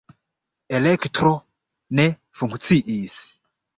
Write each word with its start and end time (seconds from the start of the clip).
Elektro 0.77 1.33
ne 1.99 2.07
funkciis. 2.41 3.23